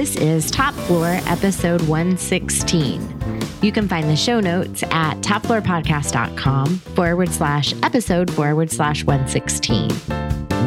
[0.00, 3.20] This is Top Floor, episode 116.
[3.60, 9.90] You can find the show notes at topfloorpodcast.com forward slash episode forward slash 116.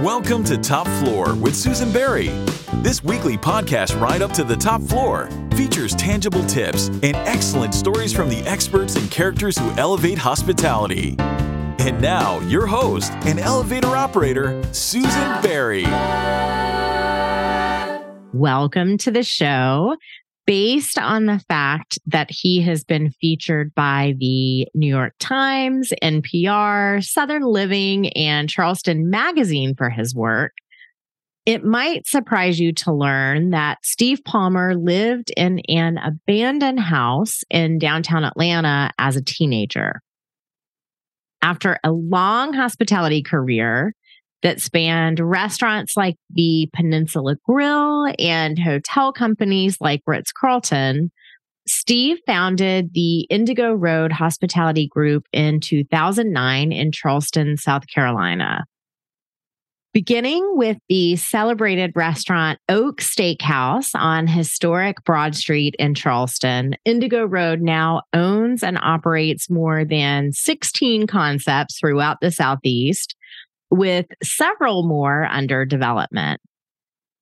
[0.03, 2.27] Welcome to Top Floor with Susan Berry.
[2.83, 8.13] This weekly podcast, Right Up to the Top Floor, features tangible tips and excellent stories
[8.13, 11.15] from the experts and characters who elevate hospitality.
[11.79, 15.85] And now, your host and elevator operator, Susan Berry.
[18.33, 19.95] Welcome to the show.
[20.47, 27.03] Based on the fact that he has been featured by the New York Times, NPR,
[27.03, 30.53] Southern Living, and Charleston Magazine for his work,
[31.45, 37.77] it might surprise you to learn that Steve Palmer lived in an abandoned house in
[37.77, 40.01] downtown Atlanta as a teenager.
[41.43, 43.93] After a long hospitality career
[44.43, 51.11] that spanned restaurants like the Peninsula Grill and hotel companies like Ritz Carlton,
[51.65, 58.65] Steve founded the Indigo Road Hospitality Group in 2009 in Charleston, South Carolina.
[59.93, 67.61] Beginning with the celebrated restaurant Oak Steakhouse on historic Broad Street in Charleston, Indigo Road
[67.61, 73.15] now owns and operates more than 16 concepts throughout the Southeast,
[73.73, 76.39] with several more under development.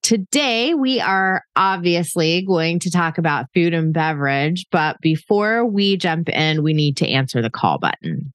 [0.03, 6.27] Today, we are obviously going to talk about food and beverage, but before we jump
[6.27, 8.33] in, we need to answer the call button.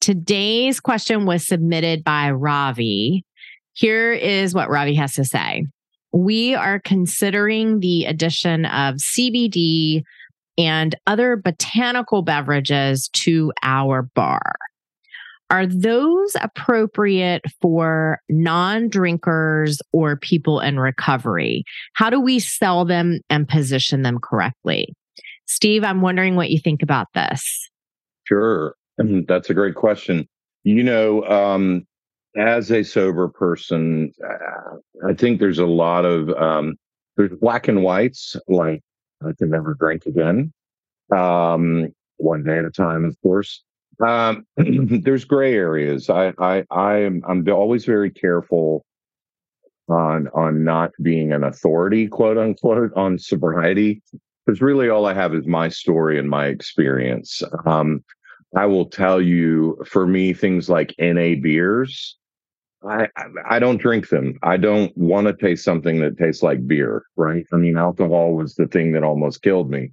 [0.00, 3.24] Today's question was submitted by Ravi.
[3.72, 5.64] Here is what Ravi has to say.
[6.12, 10.02] We are considering the addition of CBD
[10.58, 14.56] and other botanical beverages to our bar.
[15.50, 21.64] Are those appropriate for non drinkers or people in recovery?
[21.94, 24.94] How do we sell them and position them correctly?
[25.46, 27.70] Steve, I'm wondering what you think about this.
[28.24, 28.74] Sure.
[28.98, 30.28] That's a great question.
[30.64, 31.86] You know, um,
[32.36, 34.12] as a sober person,
[35.08, 36.74] I think there's a lot of um,
[37.16, 38.82] there's black and whites, like
[39.26, 40.52] I can never drink again.
[41.14, 43.62] Um, one day at a time, of course.
[44.04, 46.10] Um, there's gray areas.
[46.10, 48.84] I, I, I am, I'm always very careful
[49.88, 54.02] on, on not being an authority, quote unquote, on sobriety,
[54.44, 57.42] because really all I have is my story and my experience.
[57.66, 58.04] Um,
[58.56, 62.16] I will tell you, for me, things like NA beers,
[62.86, 63.08] I,
[63.48, 64.38] I don't drink them.
[64.42, 67.44] I don't want to taste something that tastes like beer, right?
[67.52, 69.90] I mean, alcohol was the thing that almost killed me.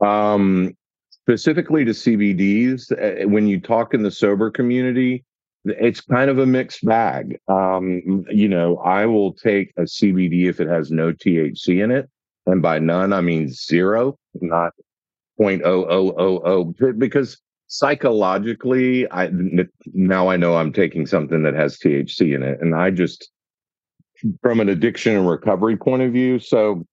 [0.00, 0.76] Um,
[1.10, 5.24] specifically to CBDs, uh, when you talk in the sober community,
[5.64, 7.38] it's kind of a mixed bag.
[7.48, 12.08] Um, you know, I will take a CBD if it has no THC in it.
[12.46, 14.72] And by none, I mean zero, not
[15.40, 17.38] 0.0000, because
[17.68, 19.30] psychologically, I
[19.92, 22.58] now I know I'm taking something that has THC in it.
[22.60, 23.30] And I just,
[24.42, 26.84] from an addiction and recovery point of view, so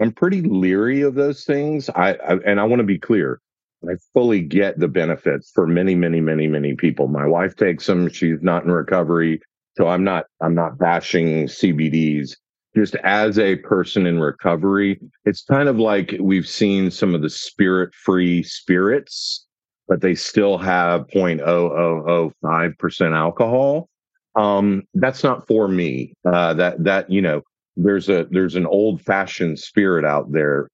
[0.00, 1.88] I'm pretty leery of those things.
[1.90, 3.40] I, I and I want to be clear.
[3.88, 7.08] I fully get the benefits for many, many, many, many people.
[7.08, 8.08] My wife takes them.
[8.08, 9.40] She's not in recovery.
[9.76, 12.36] So I'm not, I'm not bashing CBDs.
[12.74, 17.30] Just as a person in recovery, it's kind of like we've seen some of the
[17.30, 19.45] spirit free spirits,
[19.88, 23.88] but they still have 0.0005% alcohol.
[24.34, 26.12] Um, that's not for me.
[26.24, 27.42] Uh, that, that, you know,
[27.76, 30.68] there's a there's an old fashioned spirit out there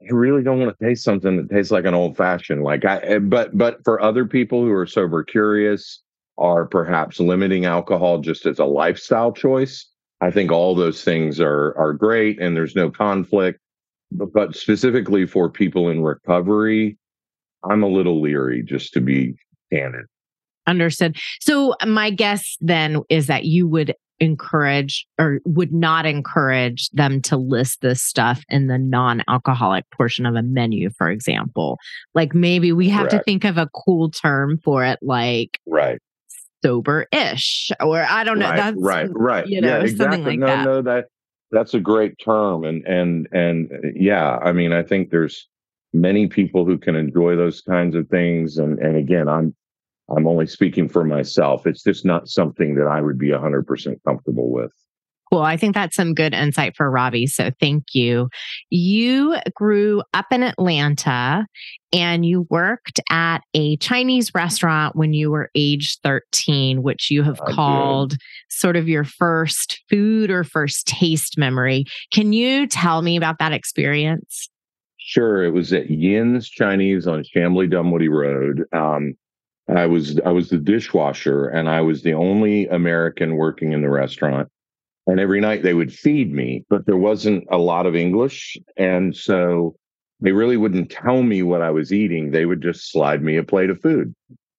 [0.00, 2.98] you really don't want to taste something that tastes like an old fashioned like i
[2.98, 6.02] eh, but but for other people who are sober curious
[6.38, 11.76] are perhaps limiting alcohol just as a lifestyle choice i think all those things are
[11.76, 13.58] are great and there's no conflict
[14.12, 16.96] but, but specifically for people in recovery
[17.70, 19.34] i'm a little leery just to be
[19.72, 20.06] candid
[20.66, 21.16] Understood.
[21.40, 27.20] So uh, my guess then is that you would encourage or would not encourage them
[27.20, 31.78] to list this stuff in the non-alcoholic portion of a menu for example
[32.14, 33.24] like maybe we have Correct.
[33.26, 35.98] to think of a cool term for it like right
[36.64, 40.16] sober-ish or i don't know right, that's right right you know yeah, exactly.
[40.16, 41.04] something like no, that no that
[41.50, 45.46] that's a great term and and and yeah i mean i think there's
[46.00, 49.54] many people who can enjoy those kinds of things and and again i'm
[50.14, 51.66] I'm only speaking for myself.
[51.66, 54.72] It's just not something that I would be 100% comfortable with.
[55.32, 55.42] Cool.
[55.42, 57.26] I think that's some good insight for Ravi.
[57.26, 58.28] So thank you.
[58.70, 61.44] You grew up in Atlanta
[61.92, 67.40] and you worked at a Chinese restaurant when you were age 13, which you have
[67.44, 68.20] I called did.
[68.50, 71.86] sort of your first food or first taste memory.
[72.12, 74.48] Can you tell me about that experience?
[75.06, 75.44] Sure.
[75.44, 78.64] It was at Yin's Chinese on Chamblee Dunwoody Road.
[78.72, 79.14] Um,
[79.68, 83.88] I was I was the dishwasher and I was the only American working in the
[83.88, 84.48] restaurant
[85.06, 88.58] and every night they would feed me, but there wasn't a lot of English.
[88.76, 89.76] And so
[90.20, 92.32] they really wouldn't tell me what I was eating.
[92.32, 94.12] They would just slide me a plate of food.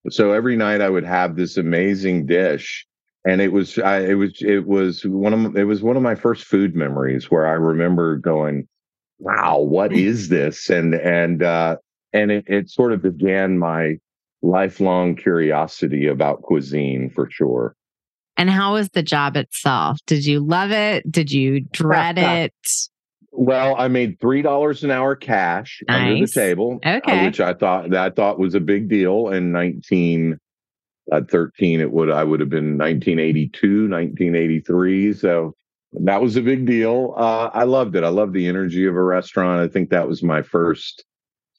[0.09, 2.87] So every night I would have this amazing dish.
[3.27, 6.15] And it was, I, it was, it was one of, it was one of my
[6.15, 8.65] first food memories where I remember going,
[9.19, 10.69] wow, what is this?
[10.69, 11.77] And, and, uh,
[12.13, 13.97] and it, it sort of began my
[14.41, 17.75] lifelong curiosity about cuisine for sure.
[18.37, 19.97] And how was the job itself?
[20.05, 21.11] Did you love it?
[21.11, 22.53] Did you dread it?
[23.31, 25.99] Well, I made three dollars an hour cash nice.
[25.99, 27.21] under the table, uh, okay.
[27.21, 30.39] uh, which I thought that I thought was a big deal in nineteen
[31.11, 31.79] at thirteen.
[31.81, 35.13] It would I would have been 1982, 1983.
[35.13, 35.55] So
[35.93, 37.13] that was a big deal.
[37.17, 38.03] Uh, I loved it.
[38.03, 39.61] I loved the energy of a restaurant.
[39.61, 41.05] I think that was my first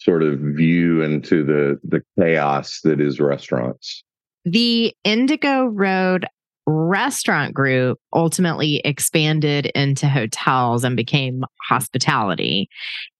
[0.00, 4.04] sort of view into the the chaos that is restaurants.
[4.44, 6.26] The Indigo Road
[6.68, 12.68] restaurant group ultimately expanded into hotels and became hospitality.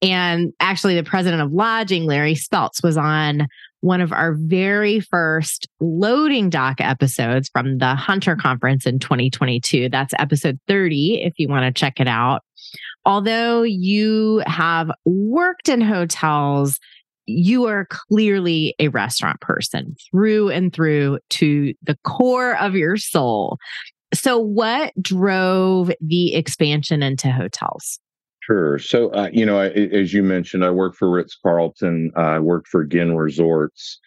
[0.03, 3.49] And actually, the president of lodging, Larry Speltz, was on
[3.81, 9.89] one of our very first loading dock episodes from the Hunter Conference in 2022.
[9.89, 12.43] That's episode 30, if you want to check it out.
[13.05, 16.79] Although you have worked in hotels,
[17.27, 23.59] you are clearly a restaurant person through and through to the core of your soul.
[24.15, 28.01] So, what drove the expansion into hotels?
[28.49, 28.79] Sure.
[28.79, 32.12] So, uh, you know, I, as you mentioned, I work for Ritz Carlton.
[32.17, 34.00] Uh, I worked for Ginn Resorts,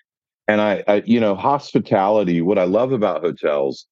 [0.48, 2.42] and I, I, you know, hospitality.
[2.42, 3.86] What I love about hotels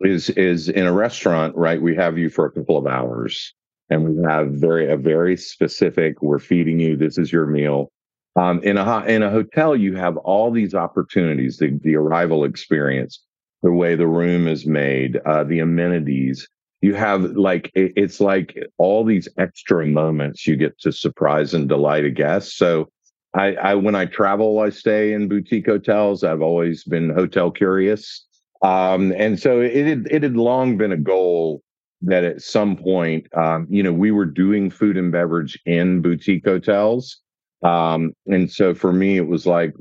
[0.00, 1.82] is is in a restaurant, right?
[1.82, 3.54] We have you for a couple of hours,
[3.90, 6.22] and we have very a very specific.
[6.22, 6.96] We're feeding you.
[6.96, 7.92] This is your meal.
[8.36, 13.22] Um, in a in a hotel, you have all these opportunities: the, the arrival experience,
[13.62, 16.48] the way the room is made, uh, the amenities.
[16.84, 18.48] You have like it, it's like
[18.78, 22.58] all these extra moments you get to surprise and delight a guest.
[22.58, 22.88] So,
[23.34, 26.24] I, I when I travel, I stay in boutique hotels.
[26.24, 28.26] I've always been hotel curious,
[28.62, 31.62] um, and so it had, it had long been a goal
[32.02, 36.44] that at some point, um, you know, we were doing food and beverage in boutique
[36.44, 37.22] hotels
[37.64, 39.74] um, and so for me, it was like,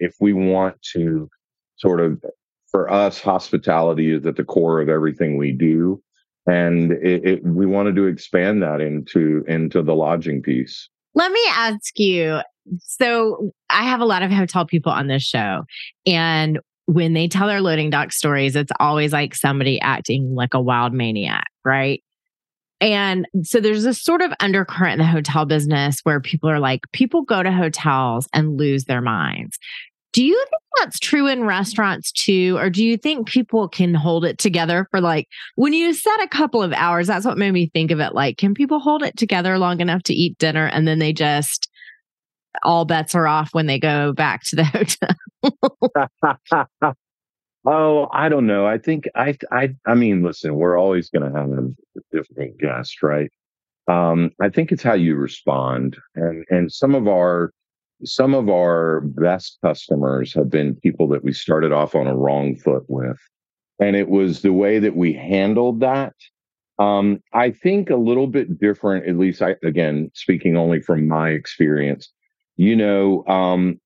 [0.00, 1.30] if we want to
[1.76, 2.22] sort of,
[2.70, 6.02] for us, hospitality is at the core of everything we do.
[6.50, 10.88] And it, it, we wanted to expand that into into the lodging piece.
[11.14, 12.40] Let me ask you.
[12.78, 15.64] So I have a lot of hotel people on this show,
[16.06, 20.60] and when they tell their loading dock stories, it's always like somebody acting like a
[20.60, 22.02] wild maniac, right?
[22.80, 26.80] And so there's this sort of undercurrent in the hotel business where people are like,
[26.92, 29.58] people go to hotels and lose their minds.
[30.12, 32.56] Do you think that's true in restaurants too?
[32.58, 36.28] Or do you think people can hold it together for like, when you said a
[36.28, 39.16] couple of hours, that's what made me think of it like, can people hold it
[39.16, 41.68] together long enough to eat dinner and then they just,
[42.64, 45.16] all bets are off when they go back to the hotel?
[47.66, 48.66] Oh, I don't know.
[48.66, 51.70] I think I I I mean, listen, we're always going to have a
[52.10, 53.30] different guest, right?
[53.86, 57.52] Um, I think it's how you respond, and and some of our
[58.04, 62.56] some of our best customers have been people that we started off on a wrong
[62.56, 63.18] foot with,
[63.78, 66.14] and it was the way that we handled that.
[66.78, 71.30] Um, I think a little bit different, at least I again speaking only from my
[71.30, 72.10] experience.
[72.56, 73.80] You know, um,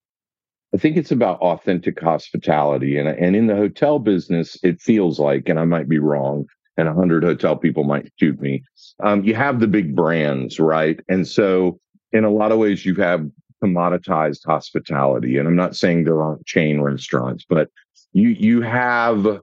[0.74, 2.98] I think it's about authentic hospitality.
[2.98, 6.88] And, and in the hotel business, it feels like, and I might be wrong, and
[6.88, 8.64] a hundred hotel people might shoot me.
[9.02, 10.98] Um, you have the big brands, right?
[11.08, 11.78] And so
[12.12, 13.24] in a lot of ways, you have
[13.62, 15.38] commoditized hospitality.
[15.38, 17.70] And I'm not saying there aren't chain restaurants, but
[18.12, 19.40] you, you have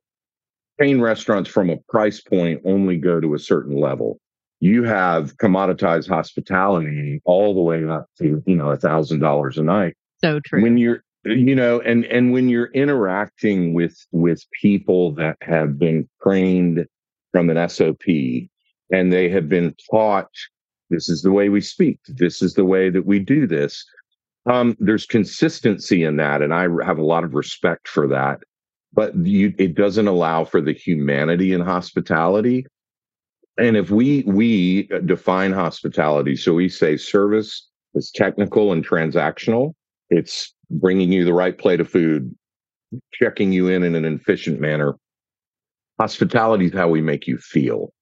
[0.81, 4.19] chain restaurants from a price point only go to a certain level.
[4.59, 9.63] You have commoditized hospitality all the way up to, you know, a thousand dollars a
[9.63, 9.95] night.
[10.23, 10.61] So true.
[10.61, 16.07] When you're you know and and when you're interacting with with people that have been
[16.21, 16.85] trained
[17.31, 18.01] from an sop
[18.91, 20.31] and they have been taught
[20.89, 23.85] this is the way we speak this is the way that we do this
[24.45, 28.39] Um, there's consistency in that, and I have a lot of respect for that.
[28.93, 32.65] But you, it doesn't allow for the humanity in hospitality.
[33.57, 39.73] And if we we define hospitality, so we say service is technical and transactional.
[40.09, 42.33] It's bringing you the right plate of food,
[43.13, 44.95] checking you in in an efficient manner.
[45.99, 47.93] Hospitality is how we make you feel.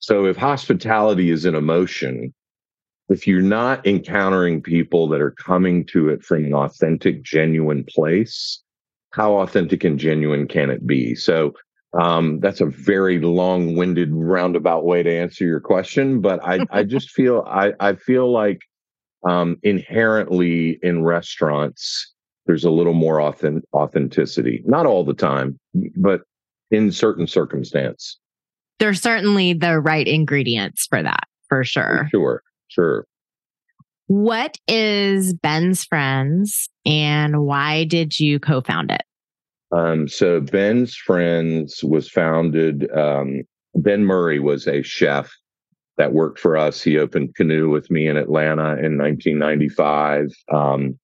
[0.00, 2.34] So if hospitality is an emotion,
[3.08, 8.62] if you're not encountering people that are coming to it from an authentic, genuine place,
[9.10, 11.14] how authentic and genuine can it be?
[11.14, 11.54] So
[11.98, 17.10] um, that's a very long-winded, roundabout way to answer your question, but I, I just
[17.10, 18.60] feel I, I feel like
[19.26, 22.14] um, inherently in restaurants
[22.46, 24.62] there's a little more authentic, authenticity.
[24.66, 25.58] Not all the time,
[25.96, 26.22] but
[26.70, 28.18] in certain circumstance.
[28.78, 32.08] There's certainly the right ingredients for that, for sure.
[32.10, 32.42] Sure.
[32.74, 33.06] Sure.
[34.06, 39.02] What is Ben's Friends and why did you co found it?
[39.72, 43.42] Um, so, Ben's Friends was founded, um,
[43.76, 45.32] Ben Murray was a chef
[45.96, 46.82] that worked for us.
[46.82, 50.30] He opened Canoe with me in Atlanta in 1995.
[50.52, 50.98] Um,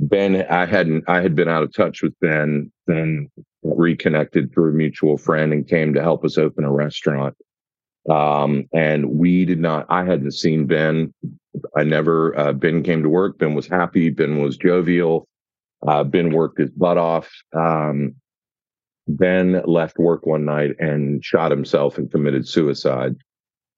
[0.00, 3.28] Ben, I hadn't, I had been out of touch with Ben, then
[3.62, 7.36] reconnected through a mutual friend and came to help us open a restaurant.
[8.08, 11.12] Um, and we did not, I hadn't seen Ben.
[11.76, 13.38] I never, uh, Ben came to work.
[13.38, 14.10] Ben was happy.
[14.10, 15.26] Ben was jovial.
[15.86, 17.30] Uh, ben worked his butt off.
[17.54, 18.14] Um,
[19.06, 23.16] ben left work one night and shot himself and committed suicide.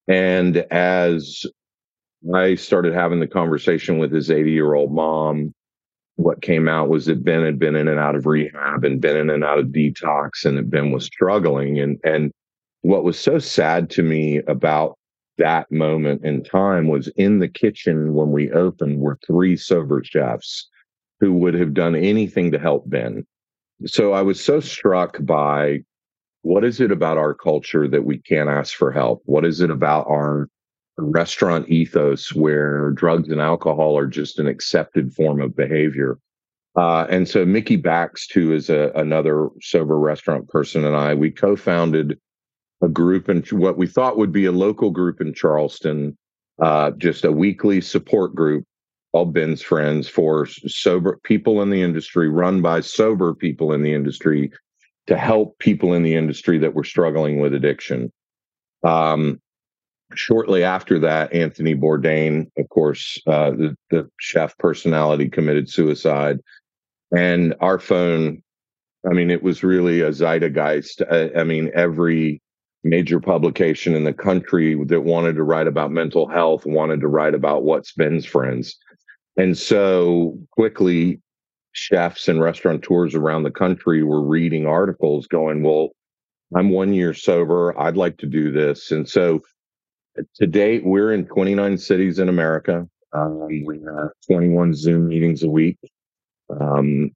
[0.08, 1.44] And as
[2.34, 5.54] I started having the conversation with his 80 year old mom,
[6.16, 9.16] what came out was that Ben had been in and out of rehab and been
[9.16, 11.78] in and out of detox and that Ben was struggling.
[11.78, 12.32] And, and
[12.82, 14.98] what was so sad to me about
[15.38, 20.68] that moment in time was in the kitchen when we opened were three sober chefs
[21.18, 23.26] who would have done anything to help Ben.
[23.86, 25.80] So I was so struck by
[26.42, 29.22] what is it about our culture that we can't ask for help?
[29.24, 30.48] What is it about our
[30.96, 36.18] restaurant ethos where drugs and alcohol are just an accepted form of behavior?
[36.76, 41.30] Uh, and so Mickey Bakst, too, is a, another sober restaurant person, and I we
[41.30, 42.18] co-founded
[42.82, 46.16] a group and what we thought would be a local group in Charleston,
[46.60, 48.64] uh, just a weekly support group
[49.12, 53.92] all Ben's friends for sober people in the industry, run by sober people in the
[53.92, 54.52] industry
[55.06, 58.12] to help people in the industry that were struggling with addiction.
[58.84, 59.40] Um,
[60.14, 66.38] shortly after that, Anthony Bourdain, of course, uh, the, the chef personality, committed suicide.
[67.16, 68.42] And our phone,
[69.08, 71.02] I mean, it was really a zeitgeist.
[71.10, 72.40] I, I mean, every
[72.82, 77.34] major publication in the country that wanted to write about mental health wanted to write
[77.34, 78.76] about what's Ben's friends.
[79.36, 81.20] And so quickly,
[81.72, 85.90] chefs and restaurateurs around the country were reading articles going, Well,
[86.54, 87.78] I'm one year sober.
[87.78, 88.90] I'd like to do this.
[88.90, 89.42] And so
[90.36, 92.88] to date, we're in 29 cities in America.
[93.12, 95.78] Um, we have 21 Zoom meetings a week.
[96.48, 97.12] Um,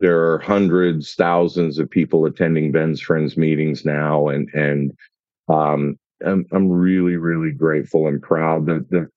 [0.00, 4.96] there are hundreds, thousands of people attending Ben's Friends meetings now, and and
[5.48, 9.08] um, I'm I'm really really grateful and proud that the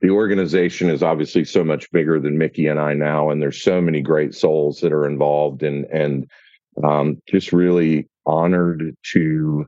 [0.00, 3.80] the organization is obviously so much bigger than Mickey and I now, and there's so
[3.80, 6.30] many great souls that are involved, and and
[6.84, 9.66] um, just really honored to.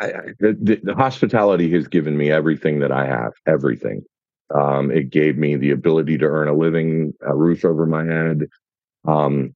[0.00, 4.04] I, I, the, the, hospitality has given me everything that I have, everything.
[4.54, 8.48] Um, it gave me the ability to earn a living, a roof over my head,
[9.06, 9.54] um,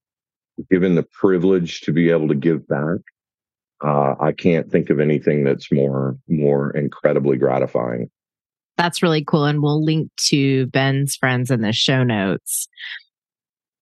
[0.70, 2.98] given the privilege to be able to give back,
[3.84, 8.10] uh, I can't think of anything that's more more incredibly gratifying.
[8.76, 12.68] That's really cool, and we'll link to Ben's friends in the show notes.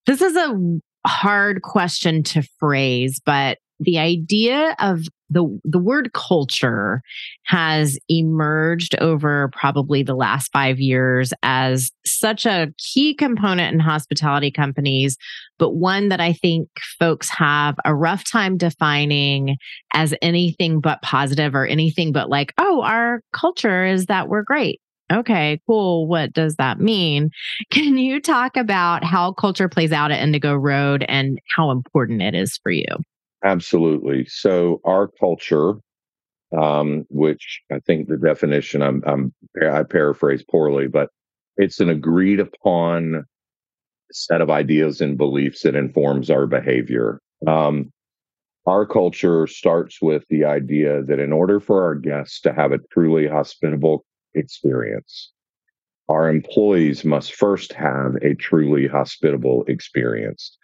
[0.05, 7.01] This is a hard question to phrase, but the idea of the the word culture
[7.43, 14.51] has emerged over probably the last 5 years as such a key component in hospitality
[14.51, 15.17] companies
[15.57, 16.69] but one that I think
[16.99, 19.57] folks have a rough time defining
[19.93, 24.79] as anything but positive or anything but like oh our culture is that we're great
[25.11, 26.07] okay, cool.
[26.07, 27.31] What does that mean?
[27.69, 32.33] Can you talk about how culture plays out at Indigo Road and how important it
[32.33, 32.85] is for you?
[33.43, 34.25] Absolutely.
[34.25, 35.73] So our culture,
[36.57, 41.09] um, which I think the definition I'm, I'm I paraphrase poorly, but
[41.57, 43.25] it's an agreed upon
[44.11, 47.21] set of ideas and beliefs that informs our behavior.
[47.47, 47.91] Um,
[48.67, 52.79] our culture starts with the idea that in order for our guests to have a
[52.91, 54.05] truly hospitable
[54.35, 55.31] experience,
[56.09, 60.57] our employees must first have a truly hospitable experience.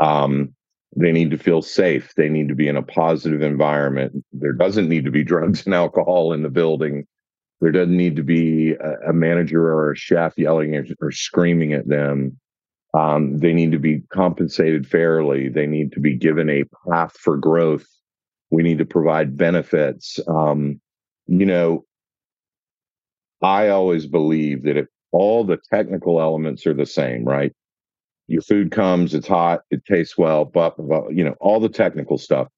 [0.00, 0.54] Um,
[0.94, 2.14] they need to feel safe.
[2.16, 4.24] They need to be in a positive environment.
[4.32, 7.06] There doesn't need to be drugs and alcohol in the building.
[7.60, 11.72] There doesn't need to be a, a manager or a chef yelling or, or screaming
[11.72, 12.38] at them.
[12.94, 15.48] Um, they need to be compensated fairly.
[15.48, 17.86] They need to be given a path for growth.
[18.50, 20.20] We need to provide benefits.
[20.28, 20.80] Um,
[21.26, 21.86] you know,
[23.40, 27.52] I always believe that if all the technical elements are the same, right?
[28.32, 30.74] Your food comes, it's hot, it tastes well, but,
[31.10, 32.48] you know, all the technical stuff.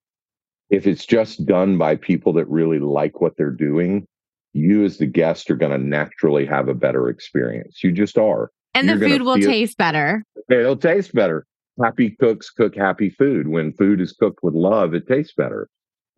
[0.71, 4.07] If it's just done by people that really like what they're doing,
[4.53, 7.83] you as the guest are going to naturally have a better experience.
[7.83, 8.53] You just are.
[8.73, 10.23] And You're the food will feel- taste better.
[10.49, 11.45] It'll taste better.
[11.83, 13.49] Happy cooks cook happy food.
[13.49, 15.69] When food is cooked with love, it tastes better.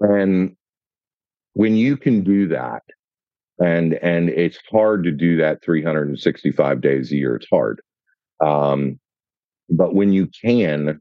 [0.01, 0.55] And
[1.55, 2.83] when you can do that,
[3.59, 7.37] and and it's hard to do that 365 days a year.
[7.37, 7.81] It's hard.
[8.45, 9.01] Um,
[9.69, 11.01] but when you can,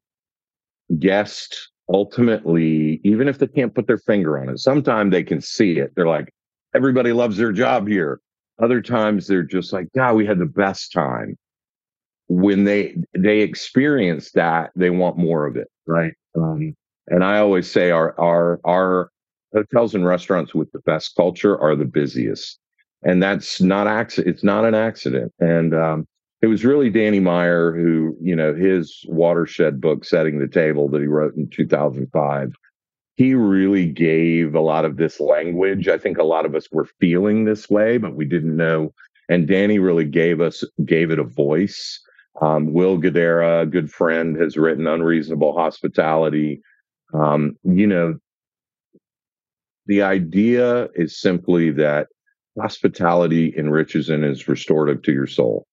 [0.99, 5.79] guests ultimately, even if they can't put their finger on it, sometimes they can see
[5.79, 5.91] it.
[5.95, 6.31] They're like,
[6.75, 8.19] everybody loves their job here.
[8.61, 11.37] Other times they're just like, God, we had the best time.
[12.27, 16.13] When they they experience that, they want more of it, right?
[16.35, 16.75] Um,
[17.07, 19.11] and I always say our our our
[19.53, 22.59] hotels and restaurants with the best culture are the busiest,
[23.03, 24.33] and that's not accident.
[24.33, 25.33] It's not an accident.
[25.39, 26.07] And um,
[26.41, 31.01] it was really Danny Meyer who, you know, his watershed book, "Setting the Table," that
[31.01, 32.53] he wrote in 2005.
[33.15, 35.87] He really gave a lot of this language.
[35.87, 38.93] I think a lot of us were feeling this way, but we didn't know.
[39.29, 42.01] And Danny really gave us gave it a voice.
[42.41, 46.61] Um, Will Guidara, a good friend, has written "Unreasonable Hospitality."
[47.13, 48.19] Um, you know,
[49.85, 52.07] the idea is simply that
[52.59, 55.65] hospitality enriches and is restorative to your soul.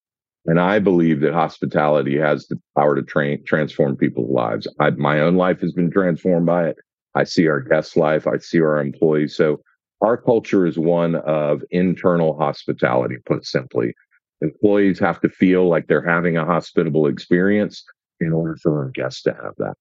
[0.47, 4.67] And I believe that hospitality has the power to train, transform people's lives.
[4.81, 6.77] I, my own life has been transformed by it.
[7.15, 8.27] I see our guests' life.
[8.27, 9.37] I see our employees.
[9.37, 9.61] So
[10.01, 13.95] our culture is one of internal hospitality, put simply.
[14.41, 17.85] Employees have to feel like they're having a hospitable experience
[18.21, 19.75] in order for our guests to have that.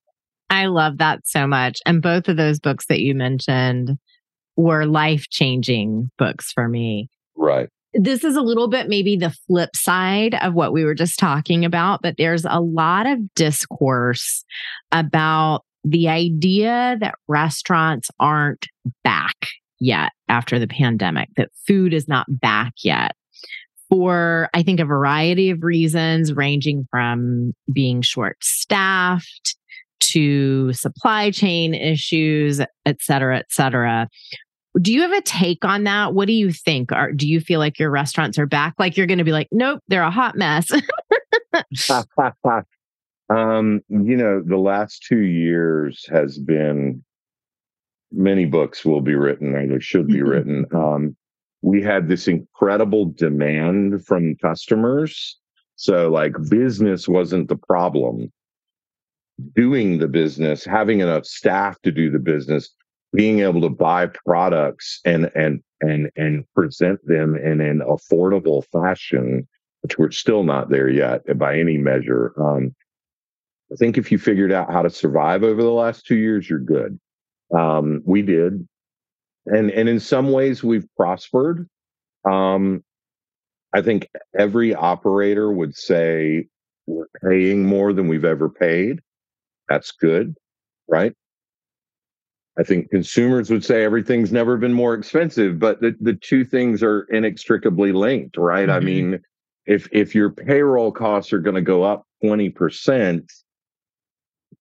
[0.52, 1.80] I love that so much.
[1.86, 3.98] And both of those books that you mentioned
[4.58, 7.10] were life changing books for me.
[7.36, 7.70] Right.
[7.94, 11.66] This is a little bit maybe the flip side of what we were just talking
[11.66, 14.46] about, but there's a lot of discourse
[14.92, 18.68] about the idea that restaurants aren't
[19.04, 19.36] back
[19.80, 23.16] yet after the pandemic, that food is not back yet
[23.90, 29.58] for, I think, a variety of reasons, ranging from being short staffed
[30.00, 34.08] to supply chain issues, et cetera, et cetera.
[34.80, 36.14] Do you have a take on that?
[36.14, 36.92] What do you think?
[36.92, 38.76] Are, do you feel like your restaurants are back?
[38.80, 40.72] Like you're going to be like, nope, they're a hot mess.
[43.30, 47.04] um, you know, the last two years has been
[48.12, 50.66] many books will be written or there should be written.
[50.74, 51.16] Um,
[51.62, 55.38] we had this incredible demand from customers.
[55.76, 58.32] So, like, business wasn't the problem.
[59.56, 62.70] Doing the business, having enough staff to do the business,
[63.14, 69.48] being able to buy products and and and and present them in an affordable fashion,
[69.82, 72.34] which we're still not there yet by any measure.
[72.42, 72.76] Um,
[73.72, 76.60] I think if you figured out how to survive over the last two years, you're
[76.60, 77.00] good.
[77.56, 78.68] Um, we did,
[79.46, 81.68] and and in some ways we've prospered.
[82.30, 82.84] Um,
[83.74, 86.48] I think every operator would say
[86.88, 89.00] we're paying more than we've ever paid.
[89.70, 90.36] That's good,
[90.90, 91.14] right?
[92.60, 96.84] I think consumers would say everything's never been more expensive, but the, the two things
[96.84, 98.70] are inextricably linked, right?
[98.70, 98.84] I Mhm.
[98.84, 99.20] mean,
[99.66, 103.24] if if your payroll costs are going to go up 20%,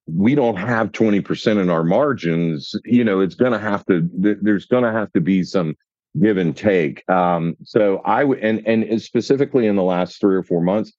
[0.06, 4.66] we don't have 20% in our margins, you know, it's going to have to there's
[4.66, 5.74] going to have to be some
[6.20, 7.08] give and take.
[7.08, 10.92] Um so I would and and specifically in the last 3 or 4 months,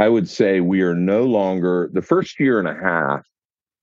[0.00, 3.26] I would say we are no longer the first year and a half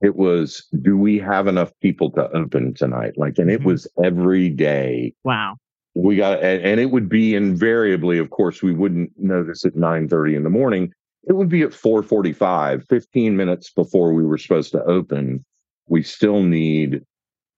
[0.02, 3.14] it was do we have enough people to open tonight?
[3.18, 3.66] Like and it Mhm.
[3.66, 5.14] was every day.
[5.24, 5.56] Wow.
[5.98, 10.08] we got and, and it would be invariably of course we wouldn't notice at 9
[10.10, 10.92] 30 in the morning.
[11.28, 15.44] It would be at 4:45 15 minutes before we were supposed to open.
[15.88, 17.02] We still need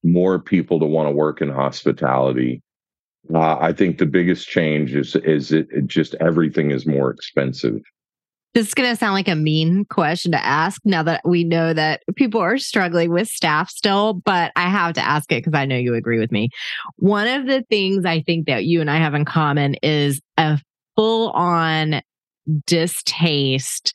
[0.04, 2.62] more people to want to work in hospitality.
[3.34, 7.82] Uh, i think the biggest change is is it, it just everything is more expensive
[8.58, 11.76] This is going to sound like a mean question to ask now that we know
[11.76, 15.66] that people are struggling with staff still, but I have to ask it because I
[15.66, 16.50] know you agree with me.
[16.96, 20.60] One of the things I think that you and I have in common is a
[20.96, 22.02] full on
[22.66, 23.94] distaste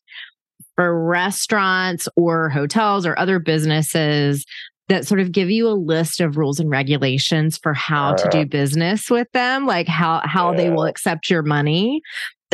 [0.77, 4.47] for restaurants or hotels or other businesses
[4.89, 8.47] that sort of give you a list of rules and regulations for how to do
[8.47, 10.57] business with them, like how how yeah.
[10.57, 12.01] they will accept your money.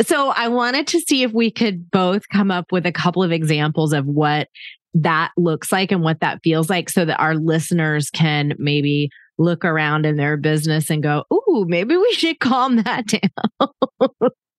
[0.01, 3.31] So I wanted to see if we could both come up with a couple of
[3.31, 4.47] examples of what
[4.93, 9.63] that looks like and what that feels like so that our listeners can maybe look
[9.63, 13.05] around in their business and go, "Ooh, maybe we should calm that
[13.59, 14.09] down."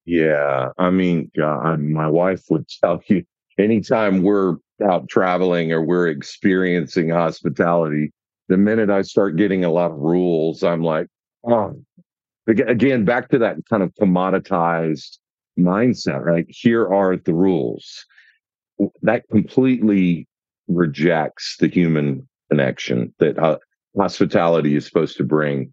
[0.05, 3.25] yeah, I mean, God, my wife would tell you
[3.59, 8.13] anytime we're out traveling or we're experiencing hospitality,
[8.49, 11.07] the minute I start getting a lot of rules, I'm like,
[11.47, 11.81] oh,
[12.47, 15.19] again, back to that kind of commoditized
[15.65, 16.47] mindset, right?
[16.49, 18.05] Here are the rules.
[19.03, 20.27] That completely
[20.69, 23.59] rejects the human connection that uh,
[23.97, 25.73] hospitality is supposed to bring.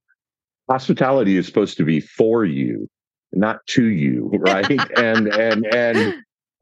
[0.69, 2.89] Hospitality is supposed to be for you,
[3.32, 4.69] not to you, right?
[4.97, 6.13] and and and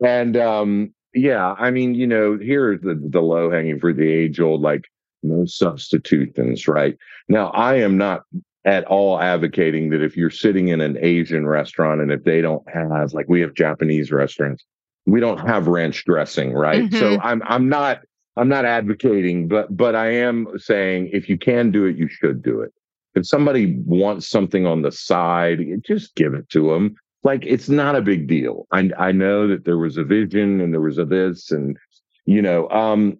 [0.05, 4.39] and um yeah, I mean, you know, here's the the low hanging fruit, the age
[4.39, 4.85] old like
[5.23, 6.97] no substitute things, right?
[7.27, 8.21] Now, I am not
[8.65, 12.67] at all advocating that if you're sitting in an Asian restaurant and if they don't
[12.67, 14.65] have like we have Japanese restaurants,
[15.05, 16.83] we don't have ranch dressing, right?
[16.83, 16.97] Mm-hmm.
[16.97, 18.01] So I'm I'm not
[18.35, 22.41] I'm not advocating, but but I am saying if you can do it, you should
[22.41, 22.73] do it.
[23.13, 27.95] If somebody wants something on the side, just give it to them like it's not
[27.95, 28.67] a big deal.
[28.71, 31.77] I I know that there was a vision and there was a this and
[32.25, 33.19] you know, um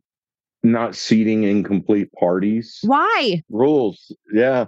[0.64, 2.80] not seating incomplete parties.
[2.82, 3.44] Why?
[3.50, 4.12] Rules.
[4.34, 4.66] Yeah.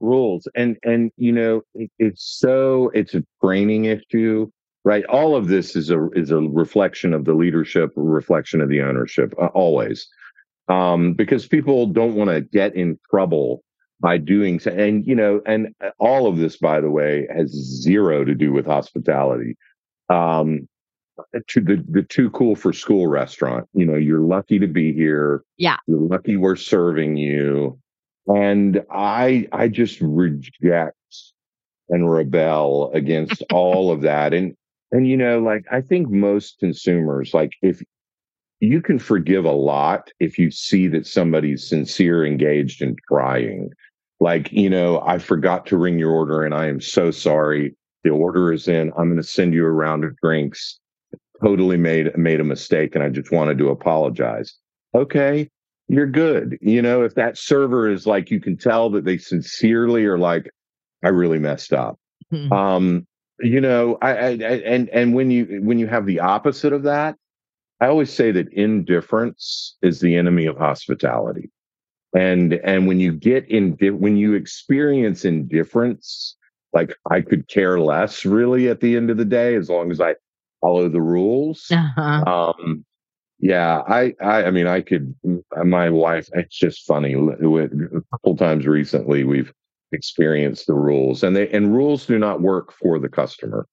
[0.00, 0.48] Rules.
[0.54, 4.50] And and you know, it, it's so it's a training issue,
[4.84, 5.04] right?
[5.06, 9.34] All of this is a is a reflection of the leadership, reflection of the ownership,
[9.40, 10.08] uh, always.
[10.68, 13.62] Um, because people don't want to get in trouble
[14.00, 14.70] by doing so.
[14.72, 18.52] And, you know, and uh, all of this, by the way, has zero to do
[18.52, 19.56] with hospitality.
[20.10, 20.68] Um,
[21.48, 25.42] to the, the too cool for school restaurant, you know, you're lucky to be here.
[25.56, 25.76] Yeah.
[25.86, 27.78] You're lucky we're serving you.
[28.26, 30.96] And I, I just reject
[31.88, 34.34] and rebel against all of that.
[34.34, 34.56] And,
[34.92, 37.82] and, you know, like I think most consumers, like if
[38.60, 43.70] you can forgive a lot if you see that somebody's sincere, engaged, and trying.
[44.18, 47.76] Like you know i forgot to ring your order and i am so sorry.
[48.02, 48.92] The order is in.
[48.96, 50.78] I'm going to send you a round of drinks.
[51.42, 54.54] Totally made made a mistake and i just wanted to apologize.
[54.94, 55.50] Okay
[55.88, 60.04] you're good you know if that server is like you can tell that they sincerely
[60.04, 60.50] are like
[61.04, 61.98] i really messed up
[62.32, 62.52] mm-hmm.
[62.52, 63.06] um
[63.40, 64.30] you know I, I
[64.64, 67.16] and and when you when you have the opposite of that
[67.80, 71.50] i always say that indifference is the enemy of hospitality
[72.14, 76.36] and and when you get in when you experience indifference
[76.72, 80.00] like i could care less really at the end of the day as long as
[80.00, 80.14] i
[80.60, 82.24] follow the rules uh-huh.
[82.26, 82.84] um
[83.38, 85.14] yeah i i i mean i could
[85.56, 89.52] uh, my wife it's just funny uh, a couple times recently we've
[89.92, 93.66] experienced the rules and they and rules do not work for the customer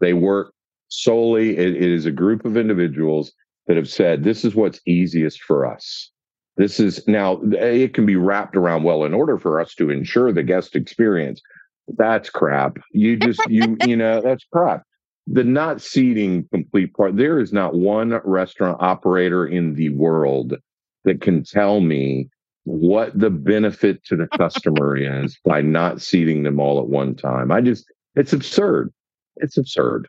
[0.00, 0.52] they work
[0.88, 3.32] solely it, it is a group of individuals
[3.66, 6.10] that have said this is what's easiest for us
[6.58, 9.90] this is now, uh, it can be wrapped around, well, in order for us to
[9.90, 11.40] ensure the guest experience.
[11.96, 12.78] That's crap.
[12.92, 14.82] You just, you, you know, that's crap.
[15.30, 20.54] The not seating complete part, there is not one restaurant operator in the world
[21.04, 22.28] that can tell me
[22.64, 27.50] what the benefit to the customer is by not seating them all at one time.
[27.50, 28.92] I just, it's absurd.
[29.36, 30.08] It's absurd.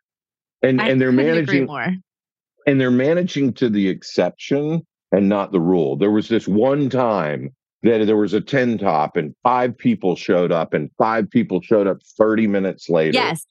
[0.61, 1.93] And, I and they're managing, more.
[2.67, 5.95] and they're managing to the exception and not the rule.
[5.95, 10.51] There was this one time that there was a 10 top and five people showed
[10.51, 13.13] up and five people showed up 30 minutes later.
[13.13, 13.45] Yes.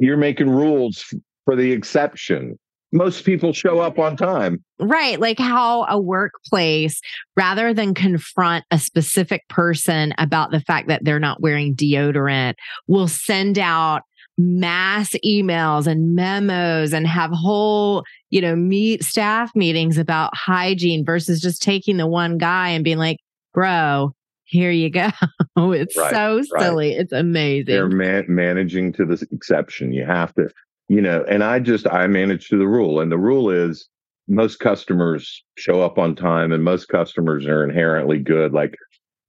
[0.00, 1.04] You're making rules
[1.44, 2.58] for the exception.
[2.92, 4.64] Most people show up on time.
[4.80, 5.20] Right.
[5.20, 7.00] Like how a workplace,
[7.36, 12.54] rather than confront a specific person about the fact that they're not wearing deodorant,
[12.88, 14.02] will send out
[14.38, 21.40] mass emails and memos and have whole, you know, meet staff meetings about hygiene versus
[21.40, 23.18] just taking the one guy and being like,
[23.52, 24.12] bro,
[24.50, 25.08] here you go.
[25.56, 26.90] it's right, so silly.
[26.90, 27.00] Right.
[27.00, 27.66] It's amazing.
[27.66, 29.92] They're man- managing to this exception.
[29.92, 30.50] You have to,
[30.88, 33.00] you know, and I just, I manage to the rule.
[33.00, 33.88] And the rule is
[34.26, 38.52] most customers show up on time and most customers are inherently good.
[38.52, 38.74] Like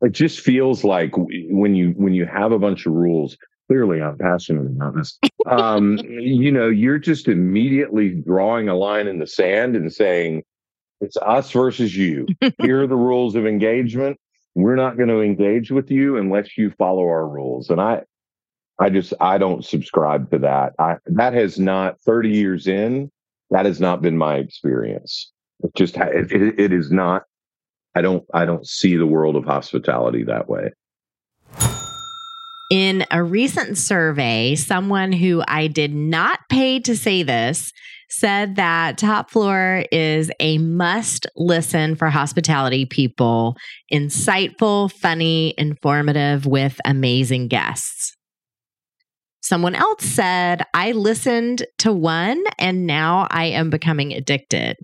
[0.01, 4.17] it just feels like when you, when you have a bunch of rules, clearly I'm
[4.17, 5.19] passionate about this.
[5.45, 10.43] Um, you know, you're just immediately drawing a line in the sand and saying,
[10.99, 12.25] it's us versus you.
[12.59, 14.17] Here are the rules of engagement.
[14.55, 17.69] We're not going to engage with you unless you follow our rules.
[17.69, 18.03] And I,
[18.79, 20.73] I just I don't subscribe to that.
[20.79, 23.11] I that has not 30 years in,
[23.51, 25.31] that has not been my experience.
[25.63, 27.23] It just it, it, is not
[27.95, 30.71] I don't I don't see the world of hospitality that way.
[32.71, 37.73] In a recent survey, someone who I did not pay to say this
[38.11, 43.55] said that Top Floor is a must listen for hospitality people,
[43.91, 48.15] insightful, funny, informative, with amazing guests.
[49.43, 54.77] Someone else said, I listened to one and now I am becoming addicted.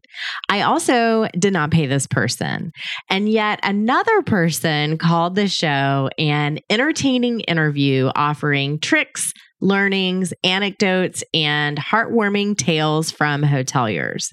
[0.50, 2.72] I also did not pay this person.
[3.08, 11.78] And yet another person called the show an entertaining interview offering tricks, learnings, anecdotes, and
[11.78, 14.32] heartwarming tales from hoteliers.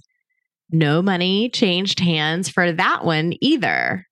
[0.70, 4.06] No money changed hands for that one either.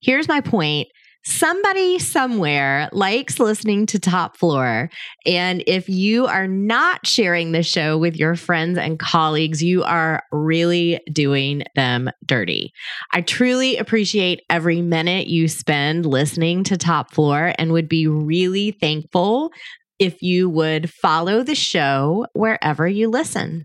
[0.00, 0.88] Here's my point
[1.24, 4.90] somebody somewhere likes listening to Top Floor.
[5.24, 10.24] And if you are not sharing the show with your friends and colleagues, you are
[10.32, 12.72] really doing them dirty.
[13.12, 18.72] I truly appreciate every minute you spend listening to Top Floor and would be really
[18.72, 19.52] thankful
[20.02, 23.64] if you would follow the show wherever you listen.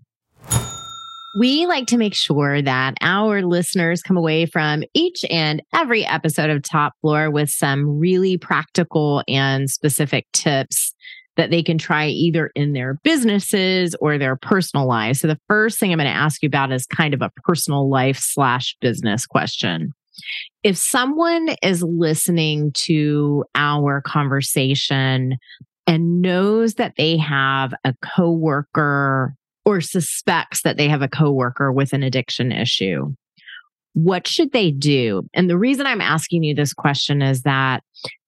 [1.39, 6.51] We like to make sure that our listeners come away from each and every episode
[6.51, 10.93] of Top Floor with some really practical and specific tips
[11.37, 15.21] that they can try either in their businesses or their personal lives.
[15.21, 17.89] So, the first thing I'm going to ask you about is kind of a personal
[17.89, 19.91] life slash business question.
[20.63, 25.37] If someone is listening to our conversation
[25.87, 29.33] and knows that they have a coworker
[29.65, 33.13] or suspects that they have a coworker with an addiction issue,
[33.93, 35.27] what should they do?
[35.33, 37.81] And the reason I'm asking you this question is that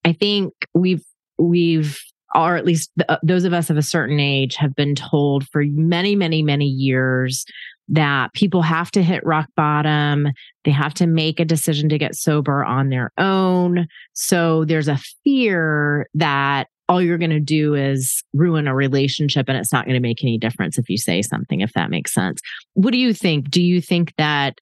[0.03, 1.03] I think we've
[1.37, 1.99] we've
[2.35, 5.47] or at least th- uh, those of us of a certain age have been told
[5.49, 7.45] for many many many years
[7.87, 10.27] that people have to hit rock bottom.
[10.63, 13.87] They have to make a decision to get sober on their own.
[14.13, 19.57] So there's a fear that all you're going to do is ruin a relationship and
[19.57, 22.41] it's not going to make any difference if you say something, if that makes sense.
[22.73, 23.49] What do you think?
[23.49, 24.59] Do you think that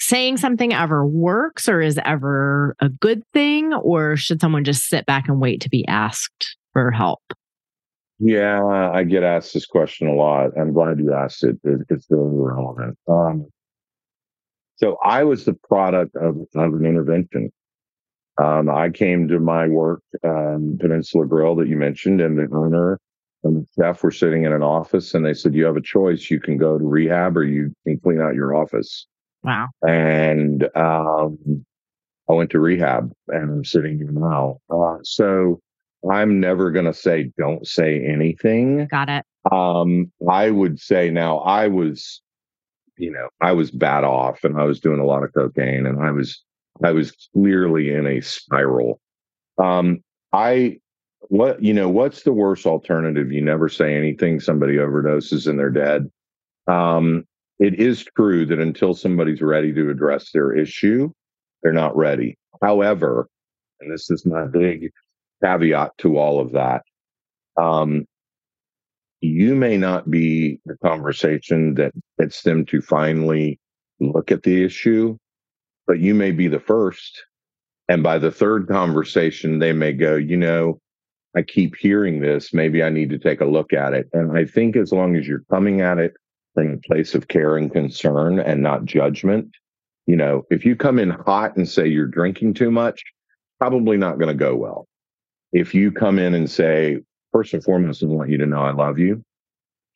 [0.00, 3.74] saying something ever works or is ever a good thing?
[3.74, 7.20] Or should someone just sit back and wait to be asked for help?
[8.18, 10.50] Yeah, I get asked this question a lot.
[10.58, 11.58] I'm glad you asked it.
[11.64, 12.96] It's very relevant.
[13.08, 13.46] Um,
[14.76, 17.52] so I was the product of, of an intervention.
[18.38, 22.98] Um, I came to my work, um, Peninsula Grill that you mentioned, and the owner
[23.44, 26.30] and the chef were sitting in an office, and they said, "You have a choice.
[26.30, 29.06] You can go to rehab, or you can clean out your office."
[29.42, 29.68] Wow!
[29.86, 31.64] And um,
[32.28, 34.58] I went to rehab, and I'm sitting here now.
[34.70, 35.60] Uh, so
[36.10, 38.86] I'm never going to say don't say anything.
[38.86, 39.24] Got it.
[39.50, 42.22] Um, I would say now I was,
[42.96, 46.00] you know, I was bad off, and I was doing a lot of cocaine, and
[46.00, 46.42] I was
[46.82, 49.00] I was clearly in a spiral.
[49.58, 50.78] Um, I
[51.28, 53.32] what you know what's the worst alternative?
[53.32, 54.40] You never say anything.
[54.40, 56.10] Somebody overdoses and they're dead.
[56.66, 57.24] Um,
[57.58, 61.12] it is true that until somebody's ready to address their issue,
[61.62, 62.36] they're not ready.
[62.60, 63.28] However,
[63.80, 64.90] and this is my big
[65.42, 66.82] caveat to all of that.
[67.60, 68.06] Um,
[69.20, 73.60] you may not be the conversation that gets them to finally
[74.00, 75.16] look at the issue
[75.86, 77.24] but you may be the first.
[77.88, 80.80] And by the third conversation, they may go, you know,
[81.36, 82.52] I keep hearing this.
[82.52, 84.08] Maybe I need to take a look at it.
[84.12, 86.14] And I think as long as you're coming at it
[86.54, 89.48] from a place of care and concern and not judgment,
[90.06, 93.02] you know, if you come in hot and say you're drinking too much,
[93.58, 94.86] probably not going to go well.
[95.52, 96.98] If you come in and say,
[97.32, 99.22] first and foremost, I want you to know I love you,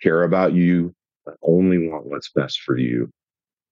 [0.02, 0.94] care about you,
[1.26, 3.10] I only want what's best for you.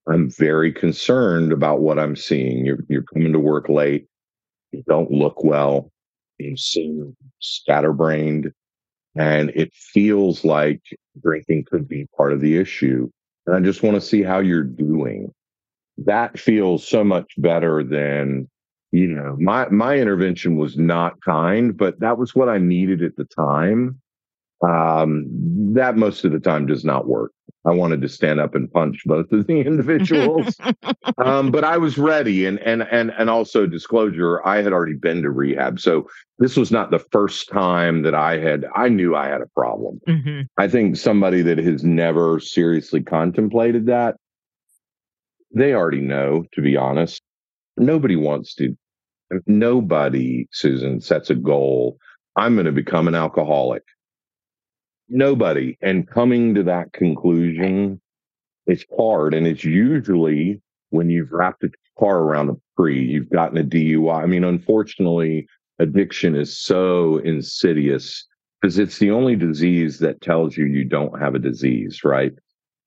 [0.07, 2.65] I'm very concerned about what I'm seeing.
[2.65, 4.07] You're you're coming to work late.
[4.73, 5.91] You don't look well.
[6.39, 8.53] You seem scatterbrained,
[9.17, 10.83] and it feels like
[11.23, 13.09] drinking could be part of the issue.
[13.47, 15.33] And I just want to see how you're doing.
[15.99, 18.49] That feels so much better than
[18.93, 19.37] you know.
[19.39, 24.01] My my intervention was not kind, but that was what I needed at the time.
[24.65, 25.27] Um,
[25.75, 27.33] that most of the time does not work.
[27.67, 30.57] I wanted to stand up and punch both of the individuals,
[31.19, 32.47] um, but I was ready.
[32.47, 36.71] And and and and also disclosure, I had already been to rehab, so this was
[36.71, 38.67] not the first time that I had.
[38.75, 40.01] I knew I had a problem.
[40.07, 40.43] Mm-hmm.
[40.59, 44.17] I think somebody that has never seriously contemplated that,
[45.55, 46.45] they already know.
[46.53, 47.23] To be honest,
[47.77, 48.77] nobody wants to.
[49.47, 51.99] Nobody, Susan, sets a goal
[52.37, 53.83] I'm going to become an alcoholic.
[55.15, 55.79] Nobody.
[55.81, 58.01] And coming to that conclusion,
[58.67, 59.33] it's hard.
[59.33, 64.25] And it's usually when you've wrapped a car around a tree, you've gotten a DUI.
[64.25, 65.47] I mean, unfortunately,
[65.79, 68.27] addiction is so insidious
[68.61, 72.33] because it's the only disease that tells you you don't have a disease, right?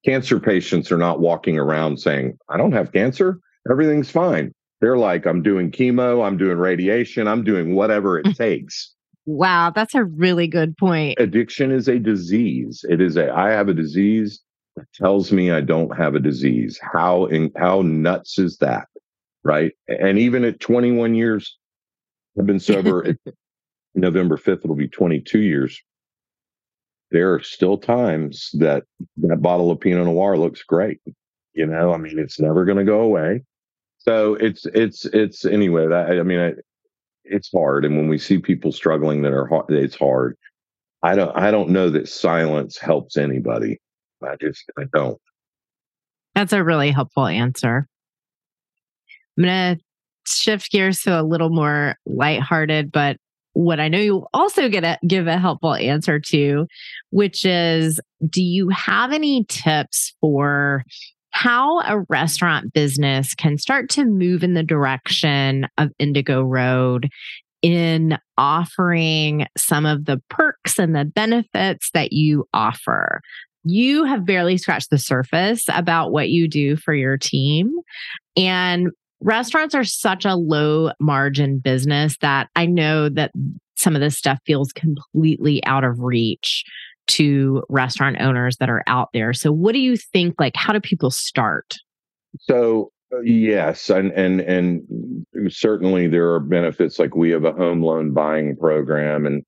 [0.03, 3.39] Cancer patients are not walking around saying, I don't have cancer.
[3.71, 4.53] Everything's fine.
[4.81, 8.35] They're like, I'm doing chemo, I'm doing radiation, I'm doing whatever it mm.
[8.35, 8.93] takes.
[9.27, 11.19] Wow, that's a really good point.
[11.19, 12.85] Addiction is a disease.
[12.89, 14.41] It is a I have a disease
[14.77, 16.79] that tells me I don't have a disease.
[16.81, 18.87] How in, how nuts is that?
[19.43, 19.73] Right?
[19.89, 21.57] And even at 21 years,
[22.39, 23.15] I've been sober.
[23.95, 25.81] November 5th, it'll be 22 years.
[27.11, 28.83] There are still times that
[29.17, 31.01] that bottle of Pinot Noir looks great.
[31.53, 33.43] You know, I mean, it's never going to go away.
[33.97, 35.87] So it's it's it's anyway.
[35.87, 36.55] That I mean,
[37.29, 40.37] it's hard, and when we see people struggling that are hard, it's hard.
[41.03, 43.79] I don't I don't know that silence helps anybody.
[44.23, 45.19] I just I don't.
[46.35, 47.87] That's a really helpful answer.
[49.37, 49.77] I'm gonna
[50.27, 53.17] shift gears to a little more lighthearted, but
[53.53, 56.67] what I know you also get a, give a helpful answer to,
[57.09, 60.83] which is do you have any tips for
[61.37, 67.09] how a restaurant business can start to move in the direction of Indigo Road
[67.61, 73.21] in offering some of the perks and the benefits that you offer.
[73.63, 77.71] You have barely scratched the surface about what you do for your team.
[78.35, 78.89] And
[79.21, 83.29] restaurants are such a low margin business that I know that
[83.75, 86.63] some of this stuff feels completely out of reach
[87.07, 89.33] to restaurant owners that are out there.
[89.33, 91.75] So what do you think like how do people start?
[92.39, 94.83] So uh, yes, and and and
[95.49, 99.43] certainly there are benefits like we have a home loan buying program and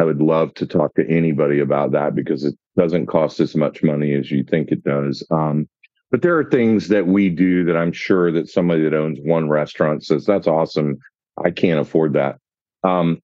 [0.00, 3.82] I would love to talk to anybody about that because it doesn't cost as much
[3.82, 5.22] money as you think it does.
[5.30, 5.68] Um,
[6.10, 9.48] but there are things that we do that I'm sure that somebody that owns one
[9.48, 10.98] restaurant says, that's awesome.
[11.42, 12.38] I can't afford that.
[12.84, 13.20] Um,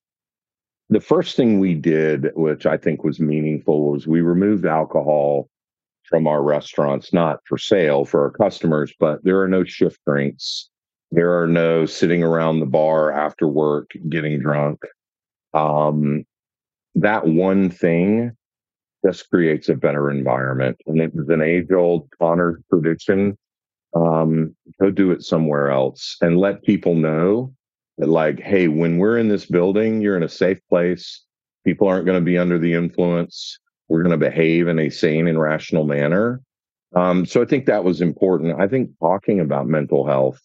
[0.90, 5.48] the first thing we did, which I think was meaningful, was we removed alcohol
[6.04, 10.70] from our restaurants, not for sale for our customers, but there are no shift drinks.
[11.10, 14.80] There are no sitting around the bar after work getting drunk.
[15.52, 16.24] Um,
[16.94, 18.32] that one thing
[19.04, 20.80] just creates a better environment.
[20.86, 23.36] And it was an age old Connor tradition.
[23.94, 27.54] Um, go do it somewhere else and let people know
[27.98, 31.24] like, hey, when we're in this building, you're in a safe place.
[31.64, 33.58] People aren't going to be under the influence.
[33.88, 36.40] We're going to behave in a sane and rational manner.
[36.94, 38.60] Um, so I think that was important.
[38.60, 40.40] I think talking about mental health